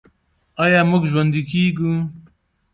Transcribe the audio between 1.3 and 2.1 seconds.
کیږو؟